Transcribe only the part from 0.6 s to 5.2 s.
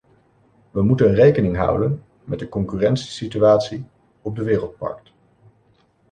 We moeten rekening houden met de concurrentiesituatie op de wereldmarkt.